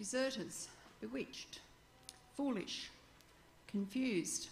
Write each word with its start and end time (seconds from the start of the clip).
deserters, 0.00 0.68
bewitched, 1.02 1.60
foolish, 2.34 2.88
confused. 3.66 4.48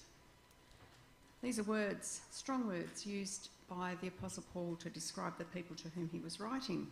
These 1.42 1.58
are 1.58 1.62
words, 1.62 2.20
strong 2.30 2.66
words, 2.66 3.06
used 3.06 3.48
by 3.66 3.94
the 4.02 4.08
Apostle 4.08 4.44
Paul 4.52 4.76
to 4.78 4.90
describe 4.90 5.38
the 5.38 5.46
people 5.46 5.74
to 5.76 5.88
whom 5.94 6.10
he 6.12 6.18
was 6.18 6.38
writing. 6.38 6.86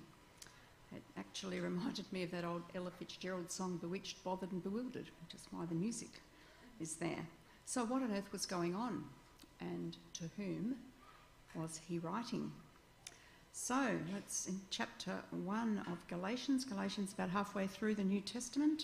It 0.95 1.03
actually 1.19 1.61
reminded 1.71 2.11
me 2.11 2.23
of 2.23 2.31
that 2.31 2.47
old 2.47 2.63
Ella 2.75 2.91
Fitzgerald 2.99 3.53
song, 3.53 3.77
Bewitched, 3.77 4.25
Bothered 4.25 4.53
and 4.53 4.63
Bewildered, 4.63 5.11
which 5.23 5.35
is 5.35 5.47
why 5.51 5.67
the 5.67 5.75
music 5.75 6.23
is 6.81 6.95
there. 6.95 7.27
So, 7.67 7.85
what 7.85 8.01
on 8.01 8.11
earth 8.11 8.33
was 8.33 8.47
going 8.47 8.75
on? 8.75 9.05
And 9.61 9.99
to 10.15 10.31
whom 10.39 10.77
was 11.55 11.79
he 11.87 11.99
writing? 11.99 12.51
So, 13.59 13.89
let's 14.13 14.47
in 14.47 14.61
chapter 14.69 15.13
1 15.31 15.87
of 15.91 16.07
Galatians. 16.09 16.63
Galatians 16.63 17.15
about 17.15 17.31
halfway 17.31 17.67
through 17.67 17.95
the 17.95 18.05
New 18.05 18.21
Testament. 18.21 18.83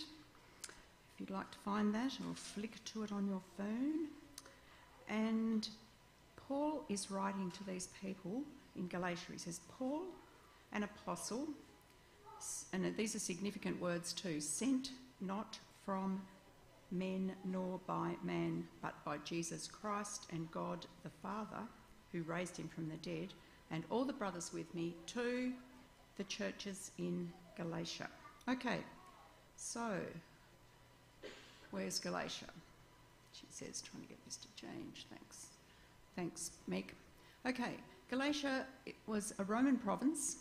If 0.67 1.19
you'd 1.19 1.29
like 1.29 1.51
to 1.51 1.59
find 1.59 1.93
that, 1.93 2.17
or 2.27 2.33
flick 2.33 2.83
to 2.85 3.03
it 3.03 3.11
on 3.11 3.27
your 3.27 3.41
phone. 3.55 4.07
And 5.07 5.69
Paul 6.35 6.83
is 6.89 7.11
writing 7.11 7.51
to 7.51 7.63
these 7.63 7.89
people 8.01 8.41
in 8.75 8.87
Galatia. 8.87 9.31
He 9.31 9.37
says, 9.37 9.61
Paul, 9.77 10.01
an 10.73 10.83
apostle, 10.83 11.47
and 12.73 12.97
these 12.97 13.15
are 13.15 13.19
significant 13.19 13.79
words 13.79 14.11
too, 14.11 14.41
sent 14.41 14.89
not 15.21 15.59
from 15.85 16.19
men 16.91 17.31
nor 17.45 17.79
by 17.85 18.15
man, 18.23 18.67
but 18.81 18.95
by 19.05 19.19
Jesus 19.19 19.67
Christ 19.67 20.25
and 20.31 20.51
God 20.51 20.87
the 21.03 21.11
Father, 21.21 21.61
who 22.11 22.23
raised 22.23 22.57
him 22.57 22.67
from 22.67 22.89
the 22.89 22.97
dead, 22.97 23.33
and 23.73 23.83
all 23.89 24.05
the 24.05 24.13
brothers 24.13 24.51
with 24.53 24.73
me 24.75 24.95
to 25.07 25.51
the 26.17 26.23
churches 26.25 26.91
in 26.99 27.29
Galatia. 27.57 28.07
Okay, 28.47 28.77
so 29.55 29.97
where's 31.71 31.99
Galatia? 31.99 32.45
She 33.33 33.47
says, 33.49 33.81
trying 33.81 34.03
to 34.03 34.09
get 34.09 34.23
this 34.25 34.37
to 34.37 34.47
change. 34.55 35.07
Thanks. 35.09 35.47
Thanks, 36.15 36.51
Meg. 36.67 36.93
Okay, 37.47 37.77
Galatia 38.11 38.67
was 39.07 39.33
a 39.39 39.43
Roman 39.43 39.77
province. 39.77 40.37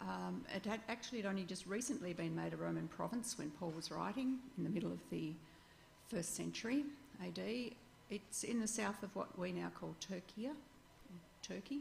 Um, 0.00 0.44
it 0.54 0.64
had 0.64 0.80
actually 0.88 1.18
had 1.18 1.26
only 1.26 1.42
just 1.42 1.66
recently 1.66 2.12
been 2.12 2.34
made 2.34 2.54
a 2.54 2.56
Roman 2.56 2.86
province 2.88 3.36
when 3.36 3.50
Paul 3.50 3.72
was 3.74 3.90
writing 3.90 4.38
in 4.56 4.62
the 4.62 4.70
middle 4.70 4.92
of 4.92 5.00
the 5.10 5.32
first 6.08 6.36
century 6.36 6.84
AD. 7.22 7.40
It's 8.08 8.44
in 8.44 8.60
the 8.60 8.68
south 8.68 9.02
of 9.02 9.14
what 9.16 9.36
we 9.36 9.50
now 9.50 9.70
call 9.78 9.96
Turkey. 10.00 10.48
Turkey. 11.42 11.80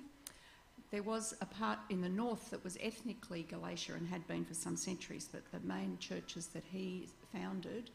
There 0.91 1.03
was 1.03 1.35
a 1.39 1.45
part 1.45 1.79
in 1.89 2.01
the 2.01 2.09
north 2.09 2.49
that 2.49 2.63
was 2.63 2.77
ethnically 2.81 3.43
Galatia 3.43 3.93
and 3.93 4.07
had 4.07 4.27
been 4.27 4.43
for 4.43 4.55
some 4.55 4.75
centuries, 4.75 5.29
but 5.31 5.43
the 5.51 5.67
main 5.67 5.97
churches 5.99 6.47
that 6.47 6.63
he 6.71 7.07
founded 7.31 7.91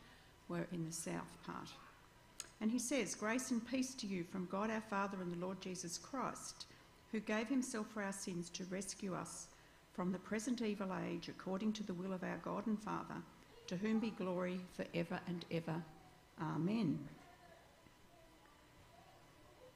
were 0.49 0.67
in 0.73 0.85
the 0.85 0.93
south 0.93 1.37
part. 1.45 1.69
And 2.61 2.71
he 2.71 2.79
says, 2.79 3.17
Grace 3.17 3.51
and 3.51 3.67
peace 3.67 3.95
to 3.95 4.07
you 4.07 4.23
from 4.23 4.47
God 4.47 4.71
our 4.71 4.81
Father 4.81 5.19
and 5.21 5.33
the 5.33 5.45
Lord 5.45 5.61
Jesus 5.61 5.99
Christ, 5.99 6.67
who 7.11 7.19
gave 7.21 7.49
himself 7.49 7.87
for 7.93 8.03
our 8.03 8.13
sins 8.13 8.49
to 8.51 8.65
rescue 8.71 9.15
us 9.15 9.49
from 9.93 10.13
the 10.13 10.19
present 10.19 10.63
evil 10.63 10.91
age 11.09 11.29
according 11.29 11.73
to 11.73 11.83
the 11.83 11.95
will 11.95 12.13
of 12.13 12.23
our 12.23 12.41
God 12.45 12.67
and 12.67 12.81
Father, 12.81 13.17
to 13.67 13.77
whom 13.77 13.99
be 13.99 14.11
glory 14.11 14.61
for 14.73 14.85
ever 14.95 15.19
and 15.27 15.45
ever. 15.51 15.83
Amen. 16.41 16.99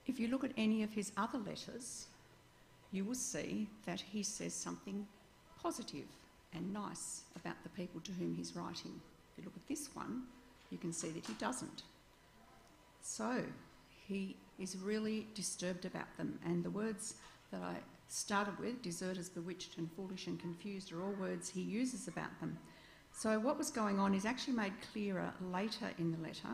If 0.06 0.18
you 0.18 0.28
look 0.28 0.44
at 0.44 0.52
any 0.56 0.82
of 0.82 0.92
his 0.92 1.12
other 1.16 1.38
letters, 1.38 2.06
you 2.92 3.04
will 3.04 3.14
see 3.14 3.68
that 3.86 4.00
he 4.00 4.22
says 4.22 4.54
something 4.54 5.06
positive 5.62 6.06
and 6.54 6.72
nice 6.72 7.22
about 7.36 7.62
the 7.62 7.68
people 7.70 8.00
to 8.00 8.12
whom 8.12 8.34
he's 8.34 8.56
writing. 8.56 9.00
If 9.32 9.38
you 9.38 9.44
look 9.44 9.56
at 9.56 9.68
this 9.68 9.90
one, 9.94 10.22
you 10.70 10.78
can 10.78 10.92
see 10.92 11.10
that 11.10 11.26
he 11.26 11.34
doesn't. 11.34 11.82
So 13.02 13.42
he 14.06 14.36
is 14.58 14.76
really 14.76 15.26
disturbed 15.34 15.84
about 15.84 16.16
them. 16.16 16.38
And 16.44 16.64
the 16.64 16.70
words 16.70 17.14
that 17.52 17.62
I 17.62 17.74
started 18.08 18.58
with, 18.58 18.82
deserters, 18.82 19.28
bewitched, 19.28 19.76
and 19.76 19.90
foolish 19.92 20.26
and 20.26 20.40
confused, 20.40 20.92
are 20.92 21.02
all 21.02 21.12
words 21.12 21.50
he 21.50 21.60
uses 21.60 22.08
about 22.08 22.38
them. 22.40 22.58
So 23.12 23.38
what 23.38 23.58
was 23.58 23.70
going 23.70 23.98
on 23.98 24.14
is 24.14 24.24
actually 24.24 24.54
made 24.54 24.72
clearer 24.92 25.32
later 25.52 25.90
in 25.98 26.12
the 26.12 26.18
letter. 26.18 26.48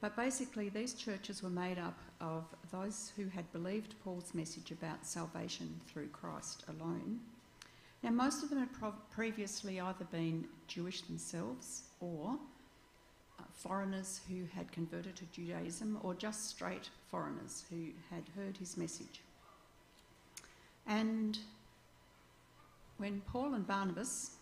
But 0.00 0.14
basically, 0.14 0.68
these 0.68 0.94
churches 0.94 1.42
were 1.42 1.50
made 1.50 1.78
up 1.78 1.98
of 2.20 2.44
those 2.70 3.12
who 3.16 3.26
had 3.26 3.50
believed 3.52 3.94
Paul's 4.04 4.32
message 4.32 4.70
about 4.70 5.04
salvation 5.04 5.80
through 5.88 6.08
Christ 6.08 6.64
alone. 6.68 7.18
Now, 8.02 8.10
most 8.10 8.44
of 8.44 8.50
them 8.50 8.60
had 8.60 8.92
previously 9.10 9.80
either 9.80 10.04
been 10.04 10.46
Jewish 10.68 11.00
themselves 11.00 11.82
or 12.00 12.38
uh, 13.40 13.42
foreigners 13.54 14.20
who 14.28 14.44
had 14.54 14.70
converted 14.70 15.16
to 15.16 15.24
Judaism 15.32 15.98
or 16.02 16.14
just 16.14 16.48
straight 16.48 16.90
foreigners 17.10 17.64
who 17.68 17.88
had 18.08 18.22
heard 18.36 18.56
his 18.56 18.76
message. 18.76 19.20
And 20.86 21.38
when 22.98 23.20
Paul 23.22 23.54
and 23.54 23.66
Barnabas 23.66 24.36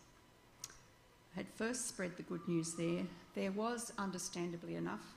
had 1.34 1.46
first 1.48 1.88
spread 1.88 2.16
the 2.18 2.22
good 2.22 2.46
news 2.46 2.74
there, 2.74 3.04
there 3.34 3.52
was, 3.52 3.90
understandably 3.98 4.74
enough, 4.74 5.16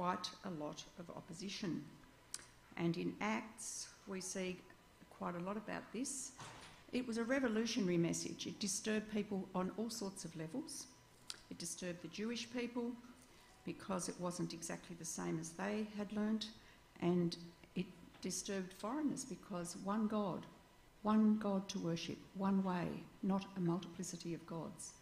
quite 0.00 0.30
a 0.46 0.50
lot 0.64 0.82
of 0.98 1.10
opposition. 1.10 1.84
And 2.78 2.96
in 2.96 3.12
Acts, 3.20 3.88
we 4.08 4.22
see 4.22 4.56
quite 5.10 5.34
a 5.34 5.40
lot 5.40 5.58
about 5.58 5.82
this. 5.92 6.32
It 6.94 7.06
was 7.06 7.18
a 7.18 7.24
revolutionary 7.24 7.98
message. 7.98 8.46
It 8.46 8.58
disturbed 8.58 9.12
people 9.12 9.46
on 9.54 9.70
all 9.76 9.90
sorts 9.90 10.24
of 10.24 10.34
levels. 10.36 10.86
It 11.50 11.58
disturbed 11.58 12.00
the 12.00 12.08
Jewish 12.08 12.50
people, 12.50 12.92
because 13.66 14.08
it 14.08 14.14
wasn't 14.18 14.54
exactly 14.54 14.96
the 14.98 15.04
same 15.04 15.38
as 15.38 15.50
they 15.50 15.86
had 15.98 16.10
learnt, 16.14 16.46
and 17.02 17.36
it 17.74 17.84
disturbed 18.22 18.72
foreigners 18.72 19.26
because 19.26 19.76
one 19.84 20.06
God, 20.06 20.46
one 21.02 21.36
God 21.36 21.68
to 21.68 21.78
worship, 21.78 22.16
one 22.36 22.64
way, 22.64 22.88
not 23.22 23.44
a 23.58 23.60
multiplicity 23.60 24.32
of 24.32 24.46
gods. 24.46 24.92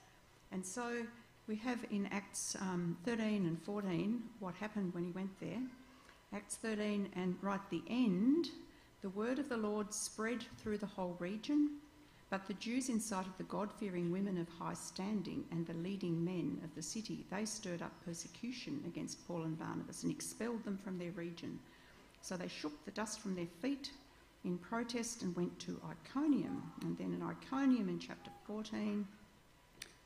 And 0.50 0.66
so 0.66 1.06
we 1.48 1.56
have 1.56 1.84
in 1.90 2.06
Acts 2.12 2.56
um, 2.60 2.96
13 3.04 3.46
and 3.46 3.60
14 3.62 4.22
what 4.38 4.54
happened 4.54 4.94
when 4.94 5.04
he 5.04 5.10
went 5.10 5.40
there. 5.40 5.62
Acts 6.32 6.56
13 6.56 7.08
and 7.16 7.36
right 7.40 7.60
the 7.70 7.82
end, 7.88 8.48
the 9.02 9.08
word 9.10 9.38
of 9.38 9.48
the 9.48 9.56
Lord 9.56 9.92
spread 9.92 10.44
through 10.58 10.78
the 10.78 10.86
whole 10.86 11.16
region 11.18 11.78
but 12.30 12.46
the 12.46 12.54
Jews 12.54 12.90
incited 12.90 13.32
the 13.38 13.44
God 13.44 13.72
fearing 13.72 14.12
women 14.12 14.36
of 14.36 14.48
high 14.48 14.74
standing 14.74 15.44
and 15.50 15.66
the 15.66 15.74
leading 15.74 16.22
men 16.22 16.60
of 16.62 16.74
the 16.74 16.82
city. 16.82 17.24
They 17.30 17.46
stirred 17.46 17.80
up 17.80 17.92
persecution 18.04 18.82
against 18.86 19.26
Paul 19.26 19.44
and 19.44 19.58
Barnabas 19.58 20.02
and 20.02 20.12
expelled 20.12 20.62
them 20.64 20.76
from 20.76 20.98
their 20.98 21.12
region. 21.12 21.58
So 22.20 22.36
they 22.36 22.48
shook 22.48 22.84
the 22.84 22.90
dust 22.90 23.20
from 23.20 23.34
their 23.34 23.48
feet 23.62 23.90
in 24.44 24.58
protest 24.58 25.22
and 25.22 25.34
went 25.34 25.58
to 25.60 25.80
Iconium. 25.88 26.70
And 26.82 26.98
then 26.98 27.14
in 27.14 27.22
Iconium 27.22 27.88
in 27.88 27.98
chapter 27.98 28.30
14, 28.46 29.06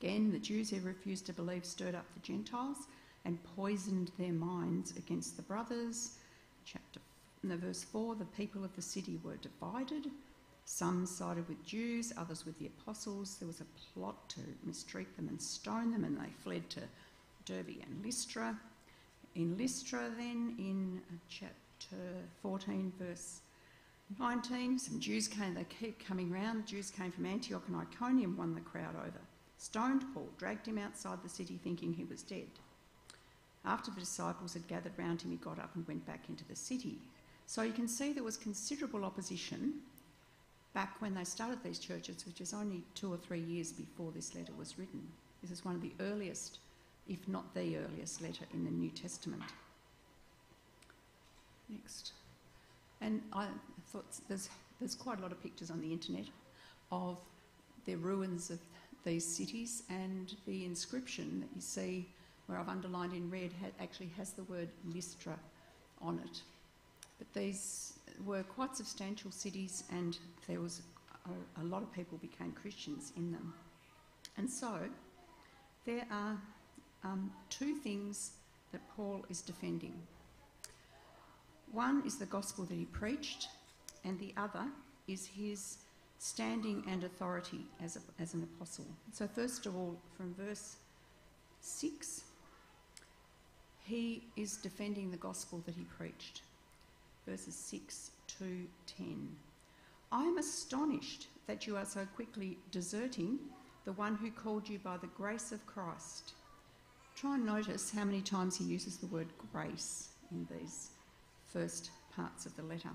again, 0.02 0.32
the 0.32 0.38
Jews 0.38 0.70
who 0.70 0.80
refused 0.80 1.26
to 1.26 1.32
believe 1.32 1.64
stirred 1.64 1.94
up 1.94 2.06
the 2.14 2.20
Gentiles 2.20 2.88
and 3.24 3.38
poisoned 3.56 4.10
their 4.18 4.32
minds 4.32 4.96
against 4.96 5.36
the 5.36 5.42
brothers. 5.42 6.18
Chapter 6.64 7.00
verse 7.44 7.84
4, 7.84 8.16
the 8.16 8.24
people 8.24 8.64
of 8.64 8.74
the 8.74 8.82
city 8.82 9.18
were 9.22 9.36
divided 9.36 10.10
some 10.64 11.06
sided 11.06 11.48
with 11.48 11.64
Jews, 11.64 12.12
others 12.16 12.46
with 12.46 12.58
the 12.58 12.66
apostles. 12.66 13.36
There 13.36 13.46
was 13.46 13.60
a 13.60 13.66
plot 13.92 14.28
to 14.30 14.40
mistreat 14.64 15.16
them 15.16 15.28
and 15.28 15.40
stone 15.40 15.90
them, 15.90 16.04
and 16.04 16.16
they 16.16 16.30
fled 16.42 16.70
to 16.70 16.80
Derbe 17.44 17.82
and 17.82 18.04
Lystra. 18.04 18.58
In 19.34 19.56
Lystra, 19.56 20.10
then, 20.16 20.54
in 20.58 21.00
uh, 21.10 21.16
chapter 21.28 21.96
14, 22.42 22.92
verse 22.98 23.40
19, 24.18 24.78
some 24.78 25.00
Jews 25.00 25.26
came, 25.26 25.54
they 25.54 25.64
keep 25.64 26.04
coming 26.06 26.30
round. 26.30 26.66
Jews 26.66 26.90
came 26.90 27.10
from 27.10 27.26
Antioch 27.26 27.64
and 27.66 27.76
Iconium, 27.76 28.36
won 28.36 28.54
the 28.54 28.60
crowd 28.60 28.94
over. 28.94 29.20
Stoned 29.62 30.02
Paul, 30.12 30.28
dragged 30.38 30.66
him 30.66 30.76
outside 30.76 31.22
the 31.22 31.28
city 31.28 31.56
thinking 31.62 31.92
he 31.92 32.02
was 32.02 32.24
dead. 32.24 32.48
After 33.64 33.92
the 33.92 34.00
disciples 34.00 34.54
had 34.54 34.66
gathered 34.66 34.98
round 34.98 35.22
him, 35.22 35.30
he 35.30 35.36
got 35.36 35.60
up 35.60 35.70
and 35.76 35.86
went 35.86 36.04
back 36.04 36.24
into 36.28 36.44
the 36.48 36.56
city. 36.56 36.98
So 37.46 37.62
you 37.62 37.70
can 37.70 37.86
see 37.86 38.12
there 38.12 38.24
was 38.24 38.36
considerable 38.36 39.04
opposition 39.04 39.74
back 40.74 41.00
when 41.00 41.14
they 41.14 41.22
started 41.22 41.62
these 41.62 41.78
churches, 41.78 42.26
which 42.26 42.40
is 42.40 42.52
only 42.52 42.82
two 42.96 43.12
or 43.12 43.16
three 43.16 43.38
years 43.38 43.70
before 43.70 44.10
this 44.10 44.34
letter 44.34 44.52
was 44.58 44.80
written. 44.80 45.06
This 45.42 45.52
is 45.52 45.64
one 45.64 45.76
of 45.76 45.80
the 45.80 45.92
earliest, 46.00 46.58
if 47.08 47.28
not 47.28 47.54
the 47.54 47.76
earliest, 47.76 48.20
letter 48.20 48.46
in 48.52 48.64
the 48.64 48.70
New 48.72 48.90
Testament. 48.90 49.44
Next. 51.68 52.14
And 53.00 53.22
I 53.32 53.46
thought 53.92 54.06
there's, 54.26 54.50
there's 54.80 54.96
quite 54.96 55.20
a 55.20 55.22
lot 55.22 55.30
of 55.30 55.40
pictures 55.40 55.70
on 55.70 55.80
the 55.80 55.92
internet 55.92 56.26
of 56.90 57.16
the 57.84 57.94
ruins 57.94 58.50
of 58.50 58.58
these 59.04 59.24
cities, 59.24 59.82
and 59.88 60.34
the 60.46 60.64
inscription 60.64 61.40
that 61.40 61.48
you 61.54 61.60
see, 61.60 62.08
where 62.46 62.58
I've 62.58 62.68
underlined 62.68 63.12
in 63.12 63.30
red, 63.30 63.50
actually 63.80 64.10
has 64.16 64.32
the 64.32 64.44
word 64.44 64.68
Lystra 64.84 65.38
on 66.00 66.20
it. 66.24 66.42
But 67.18 67.32
these 67.34 67.94
were 68.24 68.42
quite 68.42 68.76
substantial 68.76 69.30
cities, 69.30 69.84
and 69.90 70.18
there 70.48 70.60
was 70.60 70.82
a, 71.26 71.62
a 71.62 71.64
lot 71.64 71.82
of 71.82 71.92
people 71.92 72.18
became 72.18 72.52
Christians 72.52 73.12
in 73.16 73.32
them. 73.32 73.54
And 74.36 74.48
so, 74.48 74.78
there 75.84 76.06
are 76.10 76.38
um, 77.04 77.30
two 77.50 77.74
things 77.74 78.32
that 78.72 78.80
Paul 78.96 79.24
is 79.28 79.40
defending. 79.40 79.94
One 81.70 82.02
is 82.06 82.18
the 82.18 82.26
gospel 82.26 82.64
that 82.64 82.74
he 82.74 82.84
preached, 82.86 83.48
and 84.04 84.18
the 84.18 84.32
other 84.36 84.66
is 85.08 85.26
his 85.26 85.78
standing 86.22 86.84
and 86.88 87.02
authority 87.02 87.66
as, 87.82 87.96
a, 87.96 88.22
as 88.22 88.32
an 88.32 88.44
apostle. 88.44 88.86
So, 89.12 89.26
first 89.26 89.66
of 89.66 89.76
all, 89.76 89.96
from 90.16 90.32
verse 90.34 90.76
6, 91.60 92.22
he 93.84 94.22
is 94.36 94.56
defending 94.56 95.10
the 95.10 95.16
gospel 95.16 95.60
that 95.66 95.74
he 95.74 95.82
preached. 95.82 96.42
Verses 97.26 97.56
6 97.56 98.12
to 98.38 98.66
10. 98.86 99.28
I 100.12 100.22
am 100.22 100.38
astonished 100.38 101.26
that 101.48 101.66
you 101.66 101.76
are 101.76 101.84
so 101.84 102.06
quickly 102.14 102.56
deserting 102.70 103.40
the 103.84 103.92
one 103.92 104.14
who 104.14 104.30
called 104.30 104.68
you 104.68 104.78
by 104.78 104.98
the 104.98 105.08
grace 105.08 105.50
of 105.50 105.66
Christ. 105.66 106.34
Try 107.16 107.34
and 107.34 107.44
notice 107.44 107.90
how 107.90 108.04
many 108.04 108.20
times 108.20 108.56
he 108.56 108.64
uses 108.64 108.96
the 108.96 109.06
word 109.06 109.26
grace 109.52 110.10
in 110.30 110.46
these 110.56 110.90
first 111.52 111.90
parts 112.14 112.46
of 112.46 112.54
the 112.54 112.62
letter. 112.62 112.90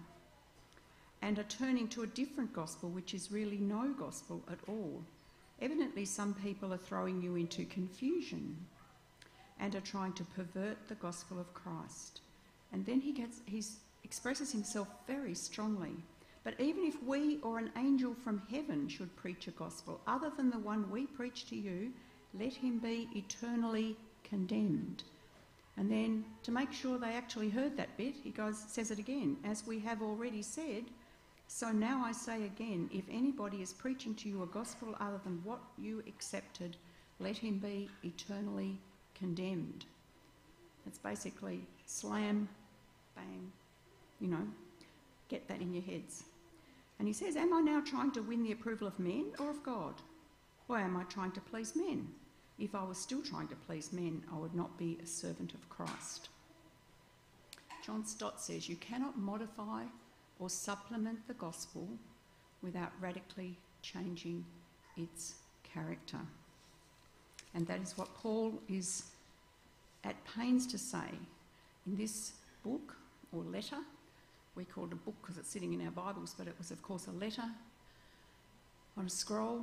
And 1.21 1.39
are 1.39 1.43
turning 1.43 1.87
to 1.89 2.03
a 2.03 2.07
different 2.07 2.53
gospel, 2.53 2.89
which 2.89 3.13
is 3.13 3.31
really 3.31 3.57
no 3.57 3.93
gospel 3.97 4.41
at 4.51 4.59
all. 4.67 5.03
Evidently, 5.61 6.05
some 6.05 6.33
people 6.35 6.73
are 6.73 6.77
throwing 6.77 7.21
you 7.21 7.35
into 7.35 7.65
confusion 7.65 8.55
and 9.59 9.75
are 9.75 9.81
trying 9.81 10.13
to 10.13 10.23
pervert 10.23 10.77
the 10.87 10.95
gospel 10.95 11.39
of 11.39 11.53
Christ. 11.53 12.21
And 12.71 12.85
then 12.85 13.01
he 13.01 13.11
gets, 13.11 13.41
he 13.45 13.63
expresses 14.03 14.51
himself 14.51 14.87
very 15.07 15.33
strongly. 15.33 15.93
But 16.43 16.59
even 16.59 16.85
if 16.85 17.01
we 17.03 17.39
or 17.41 17.57
an 17.57 17.71
angel 17.75 18.13
from 18.23 18.41
heaven 18.49 18.87
should 18.87 19.13
preach 19.15 19.47
a 19.47 19.51
gospel 19.51 19.99
other 20.07 20.31
than 20.37 20.49
the 20.49 20.59
one 20.59 20.89
we 20.89 21.05
preach 21.05 21.49
to 21.49 21.55
you, 21.55 21.91
let 22.39 22.53
him 22.53 22.77
be 22.77 23.09
eternally 23.15 23.97
condemned. 24.23 25.03
And 25.75 25.91
then 25.91 26.25
to 26.43 26.51
make 26.51 26.71
sure 26.71 26.97
they 26.97 27.13
actually 27.13 27.49
heard 27.49 27.75
that 27.77 27.97
bit, 27.97 28.15
he 28.23 28.29
goes 28.29 28.57
says 28.67 28.91
it 28.91 28.99
again, 28.99 29.37
as 29.43 29.67
we 29.67 29.79
have 29.79 30.01
already 30.01 30.41
said. 30.41 30.85
So 31.47 31.71
now 31.71 32.03
I 32.05 32.11
say 32.11 32.43
again, 32.45 32.89
if 32.93 33.05
anybody 33.09 33.61
is 33.61 33.73
preaching 33.73 34.13
to 34.15 34.29
you 34.29 34.43
a 34.43 34.47
gospel 34.47 34.95
other 34.99 35.19
than 35.23 35.41
what 35.43 35.59
you 35.77 36.03
accepted, 36.07 36.77
let 37.19 37.37
him 37.37 37.57
be 37.57 37.89
eternally 38.03 38.77
condemned. 39.15 39.85
It's 40.85 40.99
basically 40.99 41.61
slam, 41.85 42.47
bang, 43.15 43.51
you 44.19 44.27
know, 44.27 44.47
get 45.29 45.47
that 45.47 45.61
in 45.61 45.73
your 45.73 45.83
heads. 45.83 46.23
And 46.99 47.07
he 47.07 47.13
says, 47.13 47.35
Am 47.35 47.53
I 47.53 47.61
now 47.61 47.81
trying 47.81 48.11
to 48.11 48.21
win 48.21 48.43
the 48.43 48.51
approval 48.51 48.87
of 48.87 48.99
men 48.99 49.31
or 49.39 49.49
of 49.49 49.63
God? 49.63 49.95
Or 50.67 50.77
am 50.77 50.97
I 50.97 51.03
trying 51.03 51.31
to 51.31 51.41
please 51.41 51.75
men? 51.75 52.07
If 52.59 52.73
I 52.73 52.83
was 52.83 52.97
still 52.97 53.21
trying 53.21 53.47
to 53.49 53.55
please 53.55 53.93
men, 53.93 54.23
I 54.33 54.37
would 54.37 54.55
not 54.55 54.77
be 54.77 54.97
a 55.01 55.05
servant 55.05 55.53
of 55.53 55.69
Christ. 55.69 56.29
John 57.85 58.05
Stott 58.05 58.41
says, 58.41 58.67
You 58.67 58.75
cannot 58.77 59.17
modify 59.17 59.83
or 60.39 60.49
supplement 60.49 61.27
the 61.27 61.33
gospel 61.35 61.87
without 62.61 62.91
radically 62.99 63.57
changing 63.81 64.45
its 64.95 65.35
character. 65.63 66.19
And 67.53 67.65
that 67.67 67.81
is 67.81 67.97
what 67.97 68.13
Paul 68.15 68.53
is 68.69 69.03
at 70.03 70.15
pains 70.25 70.67
to 70.67 70.77
say 70.77 71.09
in 71.85 71.95
this 71.95 72.33
book 72.63 72.95
or 73.31 73.43
letter 73.43 73.77
we 74.57 74.65
called 74.65 74.91
it 74.91 74.93
a 74.93 74.95
book 74.95 75.15
because 75.21 75.37
it's 75.37 75.49
sitting 75.49 75.73
in 75.73 75.85
our 75.85 75.91
Bibles, 75.91 76.33
but 76.35 76.47
it 76.47 76.55
was, 76.57 76.71
of 76.71 76.81
course, 76.81 77.05
a 77.05 77.11
letter 77.11 77.43
on 78.97 79.05
a 79.05 79.09
scroll. 79.09 79.61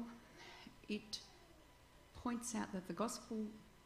It 0.89 1.19
points 2.23 2.55
out 2.55 2.73
that 2.73 2.87
the 2.87 2.95
gospel 2.95 3.39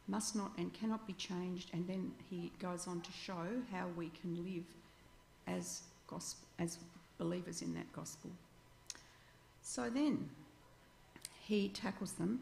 must 0.07 0.35
not 0.35 0.51
and 0.59 0.71
cannot 0.71 1.07
be 1.07 1.13
changed, 1.13 1.71
and 1.73 1.87
then 1.87 2.11
he 2.29 2.51
goes 2.59 2.87
on 2.87 3.01
to 3.01 3.11
show 3.11 3.47
how 3.71 3.87
we 3.97 4.11
can 4.21 4.43
live 4.45 4.63
as, 5.47 5.81
gospel, 6.09 6.47
as 6.57 6.77
believers 7.17 7.61
in 7.61 7.73
that 7.75 7.91
gospel. 7.93 8.31
So 9.61 9.89
then 9.89 10.29
he 11.45 11.69
tackles 11.69 12.13
them 12.13 12.41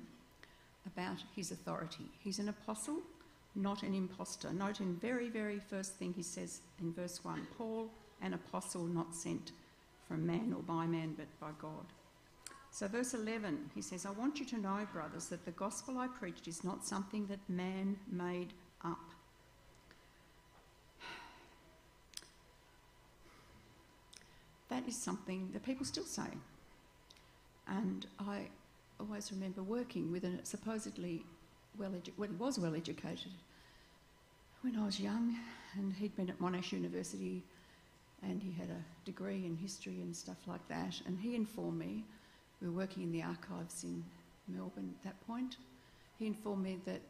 about 0.86 1.18
his 1.36 1.52
authority. 1.52 2.06
He's 2.20 2.40
an 2.40 2.50
apostle, 2.50 3.00
not 3.56 3.84
an 3.84 3.94
impostor. 3.94 4.54
Note 4.54 4.80
in 4.80 4.96
very, 4.96 5.30
very 5.30 5.60
first 5.60 5.96
thing 5.96 6.14
he 6.16 6.24
says 6.24 6.62
in 6.80 6.94
verse 6.94 7.24
1 7.24 7.48
Paul, 7.58 7.90
an 8.22 8.34
apostle 8.34 8.86
not 8.86 9.14
sent 9.14 9.52
from 10.08 10.26
man 10.26 10.54
or 10.56 10.64
by 10.64 10.86
man, 10.86 11.16
but 11.18 11.28
by 11.40 11.50
God. 11.62 11.86
So, 12.72 12.88
verse 12.88 13.14
11, 13.14 13.72
he 13.74 13.82
says, 13.82 14.06
I 14.06 14.12
want 14.12 14.40
you 14.40 14.46
to 14.46 14.58
know, 14.58 14.88
brothers, 14.94 15.28
that 15.28 15.46
the 15.46 15.52
gospel 15.52 15.98
I 15.98 16.08
preached 16.08 16.48
is 16.48 16.64
not 16.64 16.86
something 16.86 17.26
that 17.28 17.40
man 17.50 17.98
made 18.12 18.54
up. 18.86 19.00
That 24.70 24.77
is 24.88 24.96
something 24.96 25.50
that 25.54 25.64
people 25.64 25.86
still 25.86 26.06
say. 26.06 26.30
And 27.68 28.06
I 28.20 28.48
always 29.00 29.32
remember 29.32 29.62
working 29.62 30.12
with 30.12 30.24
a 30.24 30.44
supposedly 30.44 31.24
well 31.78 31.92
edu- 31.92 32.18
well, 32.18 32.30
was 32.40 32.58
well 32.58 32.76
educated 32.76 33.32
when 34.62 34.76
I 34.76 34.86
was 34.86 35.00
young, 35.00 35.38
and 35.76 35.94
he'd 35.94 36.16
been 36.16 36.30
at 36.30 36.40
Monash 36.40 36.72
University 36.72 37.44
and 38.24 38.42
he 38.42 38.52
had 38.52 38.70
a 38.70 39.06
degree 39.06 39.46
in 39.46 39.56
history 39.56 40.02
and 40.02 40.16
stuff 40.16 40.38
like 40.48 40.68
that. 40.70 41.00
And 41.06 41.20
he 41.20 41.36
informed 41.36 41.78
me, 41.78 42.04
we 42.62 42.68
were 42.68 42.74
working 42.74 43.04
in 43.04 43.12
the 43.12 43.22
archives 43.22 43.84
in 43.84 44.04
Melbourne 44.48 44.94
at 44.98 45.04
that 45.04 45.28
point, 45.28 45.58
he 46.18 46.26
informed 46.26 46.64
me 46.64 46.80
that 46.86 47.02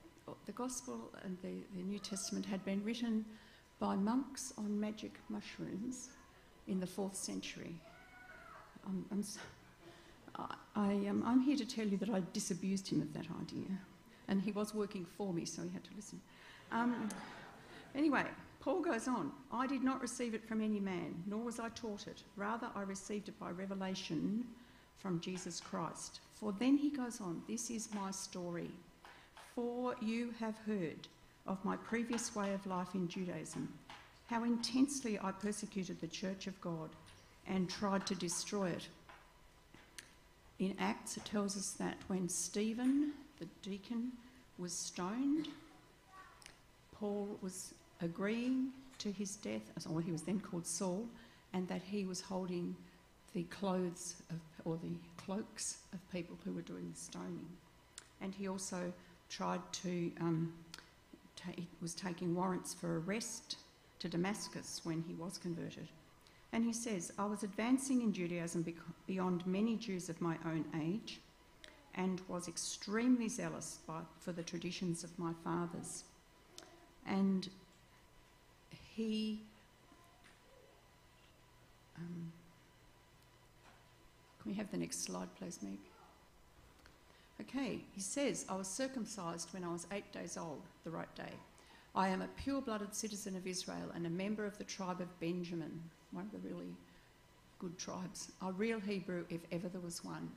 the 0.46 0.52
Gospel 0.52 1.14
and 1.24 1.38
the, 1.42 1.64
the 1.76 1.84
New 1.84 2.00
Testament 2.00 2.46
had 2.46 2.64
been 2.66 2.84
written 2.84 3.24
by 3.80 3.96
monks 3.96 4.54
on 4.58 4.78
magic 4.78 5.14
mushrooms 5.30 6.10
in 6.68 6.80
the 6.80 6.88
fourth 6.88 7.16
century. 7.16 7.76
I'm, 8.86 9.06
I'm, 9.12 9.24
I, 10.76 10.92
am, 10.92 11.42
here 11.42 11.58
to 11.58 11.66
tell 11.66 11.88
you 11.88 11.98
that 11.98 12.10
I 12.10 12.22
disabused 12.34 12.88
him 12.88 13.02
of 13.02 13.14
that 13.14 13.26
idea. 13.42 13.68
And 14.28 14.42
he 14.42 14.52
was 14.52 14.74
working 14.74 15.06
for 15.06 15.34
me, 15.34 15.46
so 15.46 15.62
he 15.64 15.70
had 15.70 15.84
to 15.86 15.90
listen. 15.96 16.20
Um, 16.72 17.10
anyway, 17.96 18.26
Paul 18.60 18.82
goes 18.82 19.08
on, 19.08 19.32
I 19.52 19.68
did 19.68 19.84
not 19.84 20.02
receive 20.02 20.34
it 20.34 20.46
from 20.46 20.62
any 20.62 20.80
man, 20.80 21.16
nor 21.26 21.44
was 21.44 21.60
I 21.60 21.70
taught 21.70 22.08
it. 22.08 22.24
Rather, 22.36 22.68
I 22.76 22.82
received 22.82 23.30
it 23.30 23.40
by 23.40 23.52
revelation 23.52 24.46
from 24.98 25.20
Jesus 25.22 25.60
Christ. 25.60 26.20
For 26.34 26.52
then 26.52 26.78
he 26.78 26.90
goes 26.90 27.22
on, 27.22 27.42
This 27.48 27.70
is 27.70 27.90
my 27.94 28.12
story. 28.12 28.70
For 29.56 29.96
you 30.02 30.34
have 30.40 30.58
heard 30.66 31.08
of 31.48 31.64
my 31.64 31.78
previous 31.78 32.36
way 32.36 32.54
of 32.54 32.66
life 32.68 32.94
in 32.94 33.08
Judaism, 33.08 33.74
how 34.28 34.44
intensely 34.44 35.18
I 35.22 35.32
persecuted 35.32 36.00
the 36.00 36.08
church 36.08 36.48
of 36.48 36.60
God 36.62 36.90
and 37.48 37.70
tried 37.70 38.06
to 38.08 38.16
destroy 38.16 38.70
it. 38.70 38.88
In 40.60 40.76
Acts, 40.80 41.18
it 41.18 41.26
tells 41.26 41.56
us 41.56 41.72
that 41.74 41.98
when 42.08 42.28
Stephen, 42.28 43.14
the 43.40 43.48
deacon, 43.62 44.12
was 44.58 44.74
stoned, 44.74 45.48
Paul 47.00 47.38
was 47.42 47.74
agreeing 48.02 48.70
to 49.00 49.12
his 49.12 49.36
death, 49.38 49.62
or 49.90 50.02
he 50.02 50.12
was 50.12 50.24
then 50.24 50.40
called 50.40 50.66
Saul, 50.66 51.08
and 51.54 51.68
that 51.68 51.82
he 51.84 52.06
was 52.06 52.20
holding 52.20 52.76
the 53.34 53.44
clothes 53.44 54.16
of, 54.30 54.40
or 54.66 54.78
the 54.78 55.24
cloaks 55.24 55.78
of 55.94 56.12
people 56.12 56.38
who 56.44 56.52
were 56.52 56.62
doing 56.62 56.92
the 56.92 57.00
stoning. 57.00 57.48
And 58.20 58.34
he 58.34 58.48
also 58.48 58.92
tried 59.30 59.62
to, 59.84 60.12
um, 60.20 60.54
ta- 61.36 61.62
was 61.82 61.94
taking 61.94 62.36
warrants 62.36 62.74
for 62.74 63.00
arrest 63.02 63.58
to 64.00 64.10
Damascus 64.10 64.82
when 64.84 65.04
he 65.08 65.14
was 65.14 65.38
converted. 65.38 65.88
And 66.54 66.64
he 66.64 66.74
says, 66.74 67.12
I 67.18 67.26
was 67.26 67.44
advancing 67.44 68.02
in 68.02 68.14
Judaism 68.14 68.66
beyond 69.06 69.46
many 69.46 69.76
Jews 69.76 70.10
of 70.10 70.22
my 70.22 70.38
own 70.46 70.66
age 70.82 71.20
and 71.96 72.22
was 72.28 72.48
extremely 72.48 73.28
zealous 73.28 73.80
by, 73.88 74.02
for 74.20 74.32
the 74.32 74.44
traditions 74.44 75.04
of 75.04 75.18
my 75.18 75.34
fathers. 75.44 76.04
And 77.06 77.50
he 78.96 79.42
um, 81.98 82.32
can 84.42 84.52
we 84.52 84.58
have 84.58 84.72
the 84.72 84.78
next 84.78 85.04
slide, 85.04 85.28
please, 85.38 85.60
Meg? 85.62 85.80
Okay, 87.42 87.82
he 87.94 88.02
says, 88.02 88.46
I 88.50 88.56
was 88.56 88.68
circumcised 88.68 89.50
when 89.54 89.64
I 89.64 89.72
was 89.72 89.88
eight 89.92 90.12
days 90.12 90.38
old, 90.38 90.62
the 90.84 90.90
right 90.90 91.14
day. 91.16 91.34
I 91.98 92.10
am 92.10 92.22
a 92.22 92.28
pure 92.28 92.62
blooded 92.62 92.94
citizen 92.94 93.36
of 93.36 93.48
Israel 93.48 93.92
and 93.96 94.06
a 94.06 94.12
member 94.12 94.46
of 94.46 94.56
the 94.60 94.64
tribe 94.64 95.02
of 95.02 95.20
Benjamin, 95.20 95.82
one 96.12 96.26
of 96.26 96.32
the 96.32 96.48
really 96.48 96.76
good 97.58 97.76
tribes, 97.80 98.32
a 98.44 98.52
real 98.52 98.80
Hebrew 98.80 99.26
if 99.32 99.42
ever 99.52 99.68
there 99.68 99.82
was 99.82 100.06
one. 100.06 100.30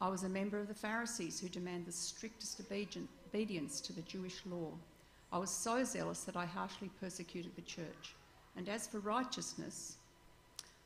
I 0.00 0.08
was 0.10 0.22
a 0.22 0.28
member 0.28 0.60
of 0.60 0.68
the 0.68 0.74
Pharisees 0.74 1.40
who 1.40 1.48
demand 1.48 1.86
the 1.86 1.92
strictest 1.92 2.60
obedience 2.60 3.80
to 3.80 3.92
the 3.92 4.02
Jewish 4.02 4.42
law. 4.48 4.70
I 5.32 5.38
was 5.38 5.50
so 5.50 5.82
zealous 5.82 6.22
that 6.22 6.36
I 6.36 6.46
harshly 6.46 6.88
persecuted 7.00 7.50
the 7.56 7.62
church. 7.62 8.14
And 8.56 8.68
as 8.68 8.86
for 8.86 9.00
righteousness, 9.00 9.96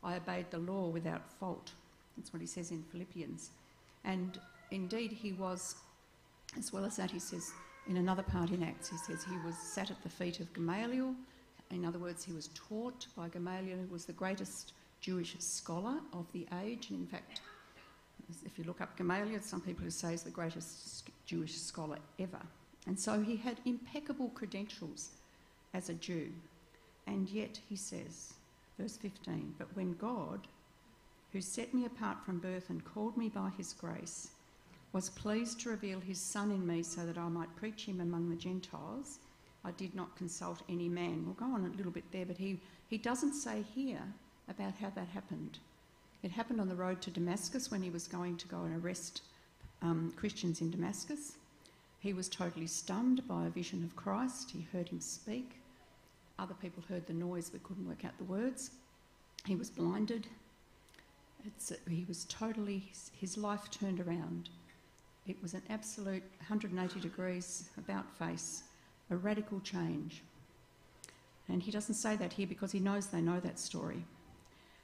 I 0.03 0.17
obeyed 0.17 0.51
the 0.51 0.61
law 0.61 0.89
without 0.89 1.31
fault. 1.31 1.73
That's 2.17 2.33
what 2.33 2.41
he 2.41 2.49
says 2.49 2.71
in 2.71 2.83
Philippians. 2.85 3.51
And 4.05 4.41
indeed, 4.71 5.13
he 5.13 5.35
was, 5.35 5.75
as 6.57 6.73
well 6.73 6.87
as 6.87 6.97
that, 6.97 7.11
he 7.11 7.19
says, 7.19 7.53
In 7.89 7.97
another 7.97 8.23
part 8.23 8.51
in 8.51 8.63
Acts, 8.63 8.89
he 8.89 8.97
says 8.97 9.25
he 9.25 9.37
was 9.45 9.57
sat 9.57 9.91
at 9.91 10.03
the 10.03 10.09
feet 10.09 10.41
of 10.41 10.53
Gamaliel. 10.53 11.15
In 11.71 11.85
other 11.85 11.99
words, 11.99 12.25
he 12.25 12.33
was 12.33 12.49
taught 12.55 13.07
by 13.17 13.29
Gamaliel, 13.29 13.79
who 13.79 13.93
was 13.93 14.05
the 14.05 14.13
greatest 14.13 14.73
Jewish 15.01 15.35
scholar 15.39 15.99
of 16.13 16.27
the 16.33 16.47
age. 16.63 16.91
And 16.91 17.01
in 17.01 17.07
fact, 17.07 17.41
if 18.45 18.59
you 18.59 18.65
look 18.65 18.81
up 18.81 18.97
Gamaliel, 18.97 19.41
some 19.43 19.61
people 19.61 19.91
say 19.91 20.13
he's 20.13 20.23
the 20.23 20.31
greatest 20.31 21.11
Jewish 21.27 21.57
scholar 21.57 21.99
ever. 22.19 22.41
And 22.87 22.99
so 22.99 23.21
he 23.21 23.37
had 23.37 23.61
impeccable 23.65 24.29
credentials 24.31 25.11
as 25.75 25.89
a 25.89 25.95
Jew. 25.95 26.33
And 27.07 27.29
yet 27.29 27.59
he 27.69 27.77
says, 27.77 28.35
verse 28.79 28.97
15, 28.97 29.55
but 29.59 29.75
when 29.75 29.95
God, 29.95 30.47
who 31.33 31.41
set 31.41 31.75
me 31.75 31.85
apart 31.85 32.19
from 32.25 32.39
birth 32.39 32.71
and 32.71 32.85
called 32.85 33.17
me 33.17 33.29
by 33.29 33.51
his 33.57 33.73
grace, 33.73 34.31
was 34.93 35.11
pleased 35.11 35.61
to 35.61 35.71
reveal 35.71 36.01
his 36.01 36.21
Son 36.21 36.51
in 36.51 36.67
me 36.67 36.83
so 36.83 37.07
that 37.07 37.19
I 37.19 37.29
might 37.29 37.55
preach 37.57 37.85
him 37.87 38.01
among 38.01 38.29
the 38.29 38.37
Gentiles, 38.37 39.19
I 39.65 39.71
did 39.73 39.95
not 39.95 40.17
consult 40.17 40.63
any 40.69 40.89
man. 40.89 41.25
We'll 41.25 41.35
go 41.35 41.55
on 41.55 41.65
a 41.65 41.77
little 41.77 41.93
bit 41.93 42.05
there, 42.13 42.27
but 42.27 42.37
he, 42.37 42.61
he 42.89 42.99
doesn't 42.99 43.35
say 43.35 43.65
here 43.75 44.03
about 44.49 44.75
how 44.75 44.91
that 44.91 45.09
happened. 45.09 45.59
It 46.23 46.31
happened 46.31 46.61
on 46.61 46.69
the 46.69 46.75
road 46.75 47.01
to 47.03 47.11
Damascus 47.11 47.71
when 47.71 47.83
he 47.83 47.91
was 47.91 48.07
going 48.07 48.37
to 48.39 48.49
go 48.49 48.63
and 48.63 48.85
arrest 48.85 49.23
um, 49.83 50.13
Christians 50.17 50.61
in 50.61 50.71
Damascus. 50.71 51.37
He 52.01 52.13
was 52.13 52.29
totally 52.29 52.67
stunned 52.67 53.27
by 53.29 53.47
a 53.47 53.51
vision 53.51 53.85
of 53.85 53.97
Christ. 53.97 54.51
He 54.51 54.67
heard 54.73 54.89
him 54.89 55.01
speak. 55.01 55.57
Other 56.39 56.55
people 56.55 56.83
heard 56.89 57.07
the 57.07 57.13
noise 57.13 57.51
but 57.51 57.63
couldn't 57.63 57.87
work 57.87 58.05
out 58.05 58.19
the 58.19 58.25
words. 58.25 58.73
He 59.47 59.55
was 59.55 59.71
blinded. 59.71 60.27
It's, 61.47 61.73
he 61.89 62.05
was 62.07 62.25
totally, 62.25 62.79
his, 62.89 63.11
his 63.19 63.39
life 63.39 63.71
turned 63.71 64.01
around. 64.01 64.49
It 65.27 65.41
was 65.41 65.55
an 65.55 65.63
absolute 65.71 66.25
180 66.39 67.01
degrees 67.01 67.71
about 67.79 68.11
face, 68.19 68.65
a 69.11 69.17
radical 69.17 69.61
change. 69.61 70.23
And 71.49 71.63
he 71.63 71.71
doesn't 71.71 71.95
say 71.95 72.17
that 72.17 72.33
here 72.33 72.47
because 72.47 72.73
he 72.73 72.81
knows 72.81 73.07
they 73.07 73.21
know 73.21 73.41
that 73.41 73.59
story. 73.59 74.05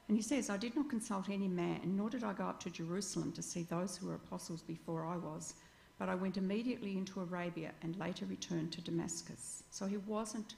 And 0.07 0.17
he 0.17 0.23
says, 0.23 0.49
I 0.49 0.57
did 0.57 0.75
not 0.75 0.89
consult 0.89 1.29
any 1.29 1.47
man, 1.47 1.81
nor 1.85 2.09
did 2.09 2.23
I 2.23 2.33
go 2.33 2.45
up 2.45 2.59
to 2.61 2.69
Jerusalem 2.69 3.31
to 3.33 3.43
see 3.43 3.63
those 3.63 3.97
who 3.97 4.07
were 4.07 4.15
apostles 4.15 4.61
before 4.61 5.05
I 5.05 5.17
was, 5.17 5.53
but 5.99 6.09
I 6.09 6.15
went 6.15 6.37
immediately 6.37 6.97
into 6.97 7.19
Arabia 7.19 7.71
and 7.83 7.95
later 7.97 8.25
returned 8.25 8.71
to 8.71 8.81
Damascus. 8.81 9.63
So 9.69 9.85
he 9.85 9.97
wasn't 9.97 10.55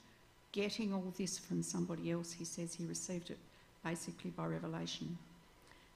getting 0.52 0.94
all 0.94 1.14
this 1.18 1.38
from 1.38 1.64
somebody 1.64 2.12
else. 2.12 2.32
He 2.32 2.46
says 2.46 2.74
he 2.74 2.86
received 2.86 3.30
it 3.30 3.40
basically 3.84 4.32
by 4.32 4.46
revelation. 4.46 5.18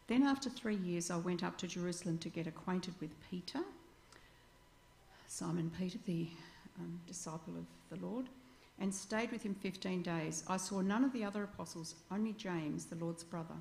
Then, 0.07 0.23
after 0.23 0.49
three 0.49 0.75
years, 0.75 1.09
I 1.09 1.17
went 1.17 1.43
up 1.43 1.57
to 1.57 1.67
Jerusalem 1.67 2.19
to 2.19 2.29
get 2.29 2.45
acquainted 2.45 2.93
with 3.01 3.09
Peter, 3.29 3.61
Simon 5.27 5.71
Peter, 5.77 5.97
the 6.05 6.27
um, 6.79 6.99
disciple 7.07 7.55
of 7.57 7.65
the 7.89 8.05
Lord, 8.05 8.29
and 8.79 8.93
stayed 8.93 9.31
with 9.31 9.41
him 9.41 9.55
15 9.55 10.03
days. 10.03 10.43
I 10.47 10.57
saw 10.57 10.81
none 10.81 11.03
of 11.03 11.11
the 11.11 11.23
other 11.23 11.43
apostles, 11.43 11.95
only 12.11 12.33
James, 12.33 12.85
the 12.85 13.03
Lord's 13.03 13.23
brother. 13.23 13.55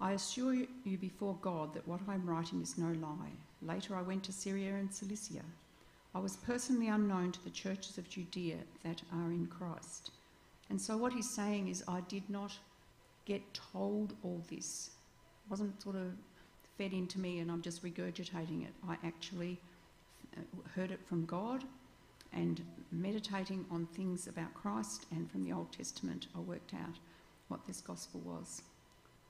I 0.00 0.12
assure 0.12 0.54
you 0.54 0.98
before 0.98 1.38
God 1.40 1.72
that 1.72 1.86
what 1.88 2.00
I 2.06 2.14
am 2.14 2.28
writing 2.28 2.60
is 2.60 2.76
no 2.76 2.92
lie. 3.00 3.32
Later, 3.62 3.96
I 3.96 4.02
went 4.02 4.24
to 4.24 4.32
Syria 4.32 4.74
and 4.74 4.92
Cilicia. 4.92 5.42
I 6.14 6.18
was 6.18 6.36
personally 6.36 6.88
unknown 6.88 7.32
to 7.32 7.44
the 7.44 7.50
churches 7.50 7.96
of 7.96 8.08
Judea 8.08 8.58
that 8.82 9.02
are 9.12 9.30
in 9.32 9.46
Christ. 9.46 10.10
And 10.68 10.80
so, 10.80 10.96
what 10.96 11.12
he's 11.12 11.30
saying 11.30 11.68
is, 11.68 11.82
I 11.88 12.00
did 12.02 12.28
not 12.28 12.52
get 13.24 13.42
told 13.54 14.14
all 14.22 14.42
this. 14.50 14.90
Wasn't 15.48 15.82
sort 15.82 15.96
of 15.96 16.12
fed 16.78 16.92
into 16.92 17.20
me 17.20 17.40
and 17.40 17.50
I'm 17.50 17.62
just 17.62 17.84
regurgitating 17.84 18.64
it. 18.64 18.72
I 18.88 18.96
actually 19.04 19.60
uh, 20.36 20.40
heard 20.74 20.90
it 20.90 21.00
from 21.06 21.24
God 21.26 21.64
and 22.32 22.60
meditating 22.90 23.64
on 23.70 23.86
things 23.86 24.26
about 24.26 24.52
Christ 24.54 25.06
and 25.10 25.30
from 25.30 25.44
the 25.44 25.52
Old 25.52 25.72
Testament, 25.72 26.26
I 26.34 26.40
worked 26.40 26.74
out 26.74 26.96
what 27.48 27.64
this 27.66 27.80
gospel 27.80 28.20
was. 28.24 28.62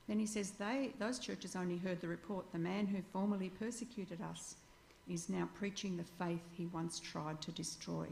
Then 0.08 0.18
he 0.18 0.26
says, 0.26 0.52
they, 0.52 0.92
those 0.98 1.18
churches 1.18 1.56
only 1.56 1.78
heard 1.78 2.00
the 2.00 2.08
report. 2.08 2.50
The 2.52 2.58
man 2.58 2.86
who 2.86 2.98
formerly 3.12 3.50
persecuted 3.50 4.20
us 4.20 4.56
is 5.08 5.28
now 5.28 5.48
preaching 5.54 5.96
the 5.96 6.24
faith 6.24 6.42
he 6.52 6.66
once 6.66 6.98
tried 6.98 7.40
to 7.42 7.52
destroy. 7.52 8.06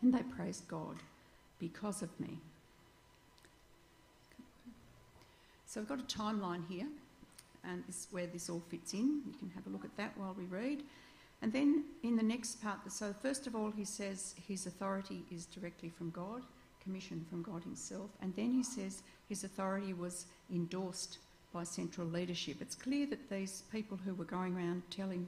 And 0.00 0.12
they 0.12 0.22
praised 0.22 0.66
God 0.68 0.96
because 1.58 2.02
of 2.02 2.20
me. 2.20 2.38
So 5.72 5.80
we've 5.80 5.88
got 5.88 6.00
a 6.00 6.02
timeline 6.02 6.68
here, 6.68 6.86
and 7.64 7.82
this 7.86 8.00
is 8.00 8.08
where 8.10 8.26
this 8.26 8.50
all 8.50 8.60
fits 8.68 8.92
in. 8.92 9.22
You 9.26 9.32
can 9.38 9.50
have 9.54 9.66
a 9.66 9.70
look 9.70 9.86
at 9.86 9.96
that 9.96 10.12
while 10.18 10.36
we 10.36 10.44
read. 10.44 10.82
And 11.40 11.50
then 11.50 11.84
in 12.02 12.14
the 12.14 12.22
next 12.22 12.60
part, 12.62 12.80
so 12.92 13.14
first 13.22 13.46
of 13.46 13.56
all, 13.56 13.70
he 13.70 13.86
says 13.86 14.34
his 14.46 14.66
authority 14.66 15.24
is 15.34 15.46
directly 15.46 15.88
from 15.88 16.10
God, 16.10 16.42
commissioned 16.82 17.26
from 17.26 17.42
God 17.42 17.64
himself. 17.64 18.10
And 18.20 18.36
then 18.36 18.52
he 18.52 18.62
says 18.62 19.00
his 19.30 19.44
authority 19.44 19.94
was 19.94 20.26
endorsed 20.52 21.16
by 21.54 21.64
central 21.64 22.06
leadership. 22.06 22.58
It's 22.60 22.74
clear 22.74 23.06
that 23.06 23.30
these 23.30 23.62
people 23.72 23.98
who 24.04 24.12
were 24.12 24.26
going 24.26 24.54
around 24.54 24.82
telling 24.90 25.26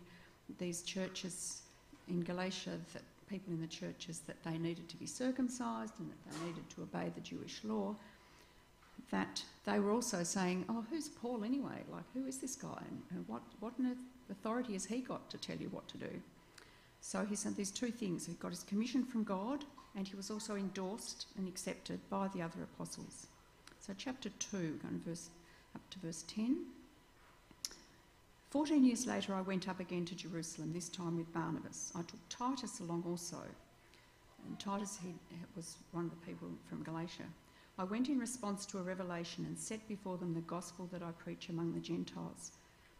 these 0.59 0.83
churches 0.83 1.63
in 2.07 2.21
Galatia, 2.21 2.79
that 2.93 3.03
people 3.31 3.55
in 3.55 3.63
the 3.63 3.67
churches, 3.67 4.21
that 4.27 4.37
they 4.45 4.59
needed 4.59 4.91
to 4.91 4.97
be 4.97 5.07
circumcised 5.07 5.95
and 5.99 6.11
that 6.11 6.33
they 6.33 6.47
needed 6.49 6.69
to 6.69 6.83
obey 6.83 7.11
the 7.15 7.23
Jewish 7.23 7.65
law, 7.65 7.97
that 9.15 9.45
they 9.65 9.79
were 9.79 9.93
also 9.93 10.25
saying, 10.25 10.65
Oh, 10.69 10.85
who's 10.91 11.09
Paul 11.09 11.45
anyway? 11.45 11.85
Like, 11.89 12.05
who 12.13 12.27
is 12.27 12.39
this 12.39 12.57
guy? 12.57 12.83
And 13.11 13.27
what, 13.29 13.43
what 13.61 13.75
authority 14.29 14.73
has 14.73 14.85
he 14.85 15.01
got 15.01 15.31
to 15.31 15.39
tell 15.39 15.57
you 15.57 15.69
what 15.69 15.87
to 15.89 15.99
do? 15.99 16.11
So 17.01 17.25
he 17.25 17.37
said 17.37 17.55
these 17.55 17.71
two 17.71 17.93
things. 17.93 18.27
He 18.27 18.35
got 18.35 18.51
his 18.51 18.65
commission 18.65 19.05
from 19.05 19.23
God, 19.23 19.65
and 19.95 20.09
he 20.09 20.17
was 20.17 20.31
also 20.31 20.57
endorsed 20.57 21.27
and 21.39 21.47
accepted 21.47 22.01
by 22.11 22.29
the 22.35 22.43
other 22.43 22.63
apostles. 22.63 23.29
So 23.79 23.95
chapter 23.97 24.31
2, 24.31 24.81
going 24.83 25.01
verse, 25.07 25.31
up 25.77 25.83
to 25.91 25.99
verse 26.01 26.25
10. 26.27 26.65
Fourteen 28.51 28.85
years 28.85 29.07
later, 29.07 29.35
I 29.35 29.43
went 29.43 29.69
up 29.69 29.81
again 29.81 30.05
to 30.07 30.15
Jerusalem, 30.15 30.73
this 30.73 30.89
time 30.89 31.17
with 31.17 31.33
Barnabas. 31.33 31.93
I 31.95 32.03
took 32.03 32.21
Titus 32.29 32.81
along 32.81 33.05
also. 33.07 33.43
And 34.47 34.59
Titus 34.59 34.99
he, 35.03 35.15
was 35.55 35.77
one 35.93 36.05
of 36.05 36.11
the 36.11 36.27
people 36.27 36.49
from 36.69 36.83
Galatia. 36.83 37.25
I 37.79 37.85
went 37.85 38.09
in 38.09 38.19
response 38.19 38.67
to 38.67 38.79
a 38.79 38.83
revelation 38.83 39.45
and 39.47 39.59
set 39.59 39.87
before 39.89 40.17
them 40.17 40.35
the 40.35 40.41
gospel 40.43 40.89
that 40.93 41.03
I 41.03 41.11
preach 41.13 41.49
among 41.49 41.73
the 41.73 41.81
Gentiles 41.81 42.53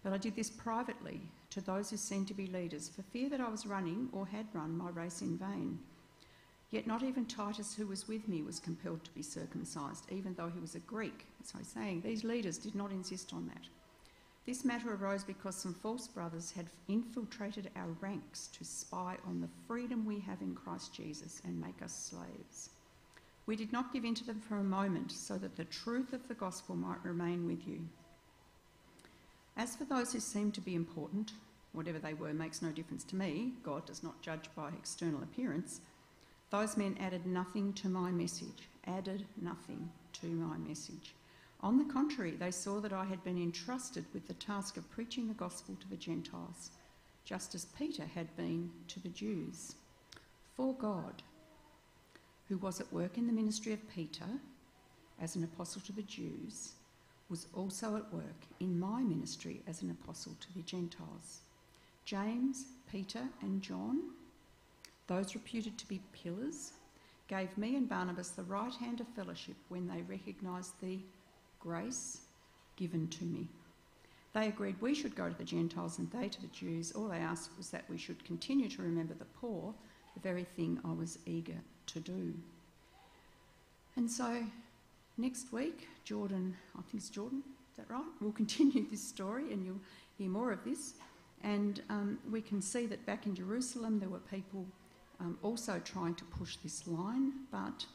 but 0.05 0.13
I 0.13 0.19
did 0.19 0.37
this 0.37 0.51
privately 0.51 1.23
to 1.49 1.63
those 1.63 1.91
who 1.91 1.97
seemed 1.97 2.29
to 2.29 2.35
be 2.35 2.47
leaders, 2.47 2.91
for 2.91 3.03
fear 3.03 3.31
that 3.31 3.41
I 3.41 3.49
was 3.49 3.67
running 3.67 4.11
or 4.13 4.27
had 4.27 4.47
run 4.53 4.77
my 4.77 4.91
race 4.91 5.23
in 5.23 5.39
vain. 5.39 5.79
Yet 6.71 6.87
not 6.87 7.03
even 7.03 7.25
Titus, 7.25 7.75
who 7.75 7.87
was 7.87 8.07
with 8.07 8.29
me, 8.29 8.43
was 8.43 8.61
compelled 8.61 9.03
to 9.05 9.15
be 9.15 9.23
circumcised, 9.23 10.05
even 10.13 10.35
though 10.35 10.51
he 10.51 10.61
was 10.61 10.75
a 10.75 10.81
Greek. 10.81 11.27
So 11.43 11.57
he's 11.57 11.69
saying 11.69 12.03
these 12.03 12.23
leaders 12.23 12.59
did 12.59 12.75
not 12.75 12.93
insist 12.93 13.33
on 13.33 13.47
that. 13.47 13.67
This 14.45 14.63
matter 14.63 14.93
arose 14.93 15.25
because 15.25 15.57
some 15.57 15.73
false 15.73 16.07
brothers 16.07 16.51
had 16.51 16.67
infiltrated 16.89 17.71
our 17.75 17.89
ranks 18.01 18.49
to 18.49 18.65
spy 18.65 19.17
on 19.27 19.41
the 19.41 19.49
freedom 19.67 20.05
we 20.05 20.19
have 20.21 20.43
in 20.43 20.55
Christ 20.55 20.93
Jesus 20.93 21.41
and 21.47 21.59
make 21.59 21.81
us 21.81 22.11
slaves. 22.11 22.71
We 23.47 23.57
did 23.57 23.73
not 23.73 23.93
give 23.93 24.05
in 24.05 24.15
to 24.15 24.25
them 24.25 24.41
for 24.41 24.57
a 24.57 24.65
moment, 24.65 25.13
so 25.13 25.37
that 25.39 25.57
the 25.57 25.65
truth 25.65 26.13
of 26.13 26.27
the 26.29 26.35
gospel 26.35 26.77
might 26.77 27.05
remain 27.05 27.47
with 27.47 27.67
you. 27.69 27.81
As 29.57 29.77
for 29.77 29.85
those 29.85 30.13
who 30.13 30.21
seem 30.21 30.51
to 30.53 30.61
be 30.61 30.75
important, 30.75 31.33
whatever 31.73 31.99
they 31.99 32.15
were 32.15 32.33
makes 32.33 32.63
no 32.63 32.71
difference 32.71 33.05
to 33.05 33.17
me, 33.17 33.53
God 33.63 33.85
does 33.87 34.03
not 34.03 34.23
judge 34.23 34.49
by 34.57 34.69
external 34.69 35.23
appearance. 35.23 35.81
Those 36.51 36.77
men 36.77 36.97
added 36.99 37.27
nothing 37.27 37.73
to 37.75 37.89
my 37.89 38.11
message, 38.11 38.69
added 38.87 39.27
nothing 39.41 39.91
to 40.15 40.27
my 40.27 40.57
message. 40.57 41.15
On 41.61 41.79
the 41.79 41.93
contrary, 41.93 42.33
they 42.33 42.51
saw 42.51 42.81
that 42.81 42.93
I 42.93 43.05
had 43.05 43.23
been 43.25 43.43
entrusted 43.43 44.05
with 44.13 44.27
the 44.27 44.35
task 44.35 44.77
of 44.77 44.91
preaching 44.91 45.29
the 45.29 45.35
gospel 45.35 45.77
to 45.81 45.89
the 45.89 45.97
Gentiles, 45.97 46.71
just 47.25 47.55
as 47.55 47.65
Peter 47.65 48.05
had 48.05 48.37
been 48.37 48.71
to 48.89 49.01
the 49.01 49.09
Jews. 49.09 49.75
For 50.57 50.75
God, 50.75 51.23
who 52.49 52.59
was 52.59 52.81
at 52.81 52.93
work 52.93 53.17
in 53.17 53.27
the 53.27 53.33
ministry 53.33 53.73
of 53.73 53.89
Peter 53.89 54.27
as 55.21 55.37
an 55.37 55.45
apostle 55.45 55.81
to 55.83 55.93
the 55.93 56.03
Jews, 56.03 56.73
was 57.29 57.47
also 57.55 57.97
at 57.97 58.13
work 58.13 58.45
in 58.61 58.79
my 58.79 59.01
ministry 59.01 59.63
as 59.67 59.83
an 59.83 59.91
apostle 59.91 60.37
to 60.41 60.53
the 60.55 60.63
Gentiles. 60.63 61.41
James, 62.05 62.67
Peter, 62.91 63.23
and 63.41 63.63
John, 63.63 64.11
those 65.07 65.35
reputed 65.35 65.79
to 65.79 65.89
be 65.89 66.03
pillars, 66.13 66.73
gave 67.29 67.57
me 67.57 67.77
and 67.77 67.89
Barnabas 67.89 68.31
the 68.31 68.43
right 68.43 68.75
hand 68.75 69.01
of 69.01 69.09
fellowship 69.09 69.57
when 69.69 69.89
they 69.89 70.03
recognised 70.03 70.75
the 70.81 70.99
grace 71.61 72.21
given 72.77 73.09
to 73.09 73.25
me. 73.25 73.49
They 74.35 74.49
agreed 74.49 74.77
we 74.81 74.95
should 74.95 75.15
go 75.15 75.29
to 75.29 75.39
the 75.39 75.45
Gentiles 75.45 75.99
and 75.99 76.11
they 76.11 76.29
to 76.29 76.41
the 76.43 76.49
Jews. 76.49 76.93
All 76.93 77.09
they 77.09 77.19
asked 77.19 77.57
was 77.57 77.71
that 77.71 77.89
we 77.89 77.97
should 77.97 78.25
continue 78.25 78.69
to 78.69 78.83
remember 78.83 79.15
the 79.15 79.25
poor, 79.25 79.73
the 80.13 80.21
very 80.21 80.45
thing 80.45 80.79
I 80.85 80.93
was 80.93 81.19
eager 81.25 81.61
to 81.87 82.01
do. 82.01 82.35
And 83.97 84.11
so 84.11 84.45
Next 85.17 85.53
week, 85.53 85.87
Jordan, 86.05 86.57
I 86.77 86.83
think 86.83 86.95
it's 86.95 87.09
Jordan, 87.09 87.43
is 87.71 87.77
that 87.77 87.89
right? 87.89 88.05
We'll 88.21 88.33
continue 88.45 88.85
this 88.91 89.03
story 89.03 89.53
and 89.53 89.65
you'll 89.65 89.81
hear 90.19 90.29
more 90.29 90.51
of 90.51 90.65
this. 90.65 90.95
And 91.43 91.83
um, 91.89 92.19
we 92.31 92.41
can 92.41 92.61
see 92.61 92.87
that 92.87 93.05
back 93.07 93.27
in 93.27 93.35
Jerusalem 93.35 94.01
there 94.01 94.09
were 94.09 94.19
people 94.19 94.67
um, 95.21 95.39
also 95.43 95.81
trying 95.85 96.17
to 96.17 96.25
push 96.25 96.57
this 96.57 96.89
line, 96.89 97.33
but 97.53 97.87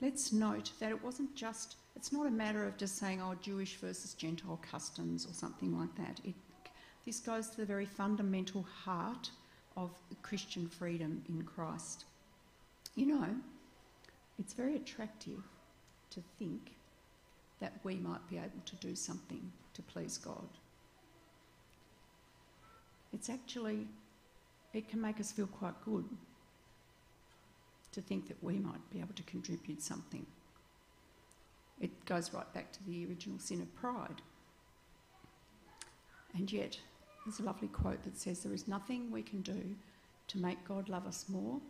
let's 0.00 0.32
note 0.32 0.70
that 0.80 0.90
it 0.90 1.04
wasn't 1.04 1.34
just, 1.34 1.76
it's 1.96 2.12
not 2.12 2.26
a 2.26 2.30
matter 2.30 2.66
of 2.66 2.78
just 2.78 2.96
saying, 2.96 3.20
oh, 3.20 3.34
Jewish 3.42 3.76
versus 3.76 4.14
Gentile 4.14 4.58
customs 4.62 5.26
or 5.26 5.34
something 5.34 5.78
like 5.78 5.94
that. 5.96 6.20
It, 6.24 6.34
this 7.04 7.20
goes 7.20 7.50
to 7.50 7.58
the 7.58 7.66
very 7.66 7.84
fundamental 7.84 8.62
heart 8.84 9.28
of 9.76 9.90
Christian 10.22 10.66
freedom 10.66 11.22
in 11.28 11.42
Christ. 11.42 12.04
You 12.94 13.06
know, 13.06 13.28
it's 14.38 14.52
very 14.52 14.76
attractive 14.76 15.42
to 16.10 16.20
think 16.38 16.76
that 17.60 17.72
we 17.84 17.96
might 17.96 18.28
be 18.28 18.36
able 18.36 18.62
to 18.66 18.76
do 18.76 18.94
something 18.94 19.52
to 19.74 19.82
please 19.82 20.18
God. 20.18 20.48
It's 23.12 23.30
actually, 23.30 23.86
it 24.72 24.88
can 24.88 25.00
make 25.00 25.20
us 25.20 25.32
feel 25.32 25.46
quite 25.46 25.74
good 25.84 26.04
to 27.92 28.00
think 28.00 28.26
that 28.28 28.42
we 28.42 28.58
might 28.58 28.90
be 28.90 28.98
able 28.98 29.14
to 29.14 29.22
contribute 29.24 29.82
something. 29.82 30.26
It 31.80 32.04
goes 32.04 32.32
right 32.32 32.52
back 32.54 32.72
to 32.72 32.84
the 32.84 33.06
original 33.06 33.38
sin 33.38 33.60
of 33.60 33.74
pride. 33.74 34.22
And 36.34 36.50
yet, 36.50 36.78
there's 37.24 37.40
a 37.40 37.44
lovely 37.44 37.68
quote 37.68 38.02
that 38.04 38.18
says, 38.18 38.42
There 38.42 38.54
is 38.54 38.66
nothing 38.66 39.10
we 39.10 39.22
can 39.22 39.42
do 39.42 39.76
to 40.28 40.38
make 40.38 40.66
God 40.66 40.88
love 40.88 41.06
us 41.06 41.26
more. 41.28 41.60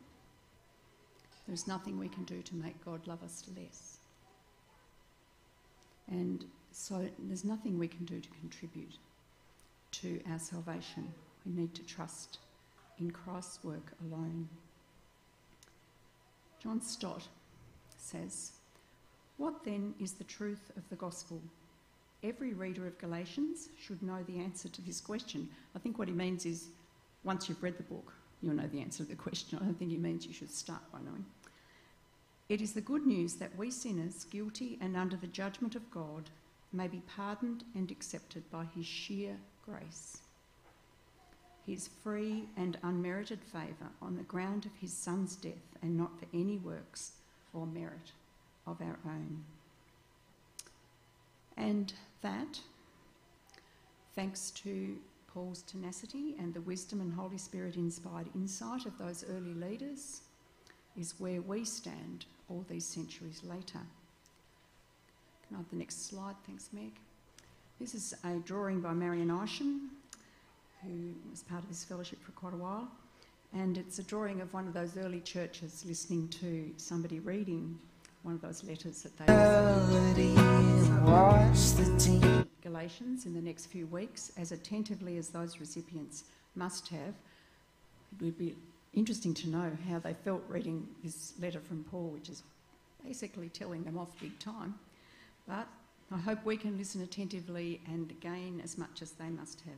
There's 1.47 1.67
nothing 1.67 1.99
we 1.99 2.09
can 2.09 2.25
do 2.25 2.41
to 2.43 2.55
make 2.55 2.85
God 2.85 3.07
love 3.07 3.23
us 3.23 3.45
less. 3.57 3.99
And 6.11 6.45
so 6.71 7.09
there's 7.19 7.45
nothing 7.45 7.79
we 7.79 7.89
can 7.89 8.05
do 8.05 8.21
to 8.21 8.29
contribute 8.41 8.97
to 9.93 10.21
our 10.31 10.39
salvation. 10.39 11.13
We 11.45 11.53
need 11.53 11.75
to 11.75 11.83
trust 11.83 12.39
in 12.99 13.11
Christ's 13.11 13.63
work 13.65 13.93
alone. 14.07 14.49
John 16.63 16.81
Stott 16.81 17.27
says, 17.97 18.53
What 19.37 19.65
then 19.65 19.95
is 20.01 20.13
the 20.13 20.25
truth 20.25 20.71
of 20.77 20.89
the 20.89 20.97
gospel? 20.97 21.41
Every 22.23 22.53
reader 22.53 22.87
of 22.87 22.99
Galatians 22.99 23.69
should 23.81 24.03
know 24.03 24.23
the 24.27 24.39
answer 24.39 24.69
to 24.69 24.83
this 24.83 25.01
question. 25.01 25.49
I 25.75 25.81
think 25.81 25.99
what 25.99 26.07
he 26.07 26.15
means 26.15 26.47
is 26.47 26.69
once 27.25 27.49
you've 27.49 27.63
read 27.63 27.79
the 27.79 27.83
book, 27.83 28.13
you'll 28.43 28.55
know 28.55 28.67
the 28.67 28.81
answer 28.81 29.05
to 29.05 29.09
the 29.09 29.17
question. 29.17 29.59
I 29.61 29.65
don't 29.65 29.79
think 29.79 29.91
he 29.91 29.97
means 29.97 30.27
you 30.27 30.35
should 30.35 30.51
start 30.51 30.83
by 30.93 30.99
knowing. 30.99 31.25
It 32.49 32.61
is 32.61 32.73
the 32.73 32.81
good 32.81 33.07
news 33.07 33.35
that 33.37 33.57
we 33.57 33.71
sinners, 33.71 34.25
guilty 34.25 34.79
and 34.81 34.97
under 34.97 35.17
the 35.17 35.27
judgment 35.29 35.75
of 35.75 35.91
God, 35.91 36.29
may 36.73 36.89
be 36.89 37.03
pardoned 37.17 37.65
and 37.75 37.91
accepted 37.91 38.51
by 38.51 38.67
his 38.75 38.85
sheer 38.85 39.37
grace. 39.65 40.19
His 41.67 41.89
free 42.03 42.49
and 42.57 42.77
unmerited 42.83 43.39
favour 43.45 43.91
on 44.01 44.17
the 44.17 44.25
ground 44.25 44.67
of 44.67 44.75
his 44.81 44.93
Son's 44.93 45.37
death 45.37 45.79
and 45.81 45.97
not 45.97 46.19
for 46.19 46.27
any 46.35 46.59
works 46.59 47.13
or 47.55 47.67
merit 47.67 48.13
of 48.67 48.81
our 48.81 48.99
own. 49.07 49.45
And 51.57 51.93
that, 52.23 52.61
thanks 54.17 54.51
to 54.51 54.97
Paul's 55.33 55.62
tenacity 55.62 56.37
and 56.39 56.53
the 56.53 56.61
wisdom 56.61 57.01
and 57.01 57.12
Holy 57.12 57.39
Spirit 57.39 57.77
inspired 57.77 58.29
insight 58.35 58.87
of 58.87 58.99
those 58.99 59.25
early 59.31 59.55
leaders, 59.55 60.21
is 60.97 61.15
where 61.19 61.41
we 61.41 61.65
stand 61.65 62.27
all 62.51 62.65
these 62.69 62.85
centuries 62.85 63.43
later. 63.45 63.81
Can 65.47 65.55
I 65.55 65.57
have 65.57 65.71
the 65.71 65.77
next 65.77 66.07
slide? 66.09 66.37
Thanks, 66.47 66.69
Meg. 66.73 66.93
This 67.81 67.95
is 67.95 68.15
a 68.25 68.37
drawing 68.45 68.81
by 68.81 68.93
Marion 68.93 69.31
Isham, 69.43 69.91
who 70.83 71.15
was 71.31 71.43
part 71.43 71.62
of 71.62 71.69
this 71.69 71.85
fellowship 71.85 72.23
for 72.23 72.33
quite 72.33 72.55
a 72.55 72.57
while. 72.57 72.89
And 73.55 73.77
it's 73.79 73.99
a 73.99 74.03
drawing 74.03 74.41
of 74.41 74.53
one 74.53 74.67
of 74.67 74.75
those 74.75 74.97
early 74.97 75.21
churches 75.21 75.85
listening 75.87 76.29
to 76.29 76.71
somebody 76.77 77.21
reading 77.21 77.79
one 78.23 78.35
of 78.35 78.40
those 78.40 78.62
letters 78.64 79.03
that 79.03 79.16
they 79.18 79.27
In 82.73 83.35
the 83.35 83.43
next 83.43 83.67
few 83.67 83.87
weeks 83.87 84.33
as 84.39 84.51
attentively 84.51 85.19
as 85.19 85.29
those 85.29 85.61
recipients 85.61 86.25
must 86.55 86.89
have. 86.89 87.15
It 88.19 88.25
would 88.25 88.39
be 88.39 88.57
interesting 88.95 89.35
to 89.35 89.51
know 89.51 89.71
how 89.89 89.99
they 89.99 90.15
felt 90.15 90.43
reading 90.49 90.89
this 91.05 91.35
letter 91.39 91.61
from 91.61 91.85
Paul, 91.85 92.09
which 92.09 92.31
is 92.31 92.43
basically 93.05 93.51
telling 93.51 93.85
them 93.85 93.99
off 93.99 94.19
big 94.19 94.39
time. 94.39 94.75
But 95.47 95.69
I 96.11 96.17
hope 96.17 96.45
we 96.47 96.57
can 96.57 96.79
listen 96.79 97.03
attentively 97.03 97.83
and 97.87 98.19
gain 98.21 98.61
as 98.65 98.79
much 98.79 99.03
as 99.03 99.13
they 99.13 99.29
must 99.29 99.61
have. 99.63 99.75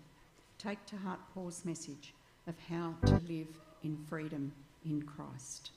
Take 0.59 0.87
to 0.87 0.97
heart 0.97 1.19
Paul's 1.35 1.65
message 1.65 2.15
of 2.47 2.55
how 2.71 2.95
to 3.07 3.15
live 3.29 3.49
in 3.83 3.99
freedom 4.09 4.53
in 4.85 5.03
Christ. 5.03 5.71